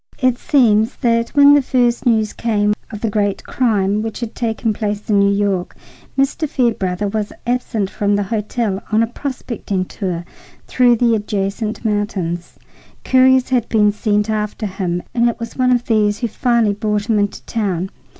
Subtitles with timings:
[0.17, 4.73] It seems that when the first news came of the great crime which had taken
[4.73, 5.75] place in New York,
[6.17, 6.49] Mr.
[6.49, 10.25] Fairbrother was absent from the hotel on a prospecting tour
[10.65, 12.57] through the adjacent mountains.
[13.03, 17.07] Couriers had been sent after him, and it was one of these who finally brought
[17.07, 17.91] him into town.